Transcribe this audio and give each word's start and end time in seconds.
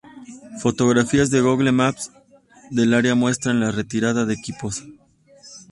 Fotografías 0.59 1.29
de 1.29 1.41
Google 1.41 1.71
Maps 1.73 2.11
del 2.71 2.95
área 2.95 3.13
muestran 3.13 3.59
la 3.59 3.69
retirada 3.71 4.25
de 4.25 4.33
equipos. 4.33 4.83